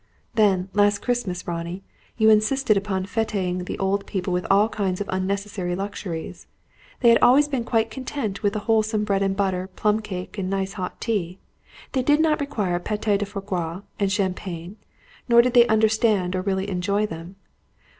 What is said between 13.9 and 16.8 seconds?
and champagne, nor did they understand or really